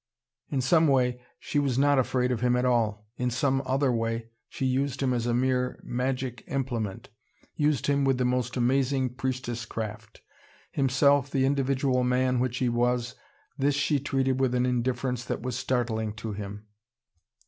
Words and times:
In 0.49 0.61
some 0.61 0.87
way, 0.87 1.21
she 1.37 1.59
was 1.59 1.77
not 1.77 1.99
afraid 1.99 2.31
of 2.31 2.41
him 2.41 2.55
at 2.55 2.65
all. 2.65 3.05
In 3.17 3.29
some 3.29 3.61
other 3.67 3.91
way 3.91 4.31
she 4.49 4.65
used 4.65 5.03
him 5.03 5.13
as 5.13 5.27
a 5.27 5.33
mere 5.35 5.79
magic 5.83 6.43
implement, 6.47 7.09
used 7.55 7.85
him 7.85 8.03
with 8.03 8.17
the 8.17 8.25
most 8.25 8.57
amazing 8.57 9.13
priestess 9.13 9.63
craft. 9.63 10.21
Himself, 10.71 11.29
the 11.29 11.45
individual 11.45 12.03
man 12.03 12.39
which 12.39 12.57
he 12.57 12.67
was, 12.67 13.13
this 13.59 13.75
she 13.75 13.99
treated 13.99 14.39
with 14.39 14.55
an 14.55 14.65
indifference 14.65 15.23
that 15.25 15.43
was 15.43 15.55
startling 15.55 16.13
to 16.15 16.33
him. 16.33 16.65